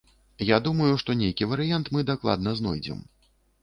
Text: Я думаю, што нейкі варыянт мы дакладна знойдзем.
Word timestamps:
Я 0.47 0.57
думаю, 0.67 0.89
што 1.03 1.17
нейкі 1.21 1.51
варыянт 1.53 1.95
мы 1.97 2.09
дакладна 2.11 2.59
знойдзем. 2.65 3.09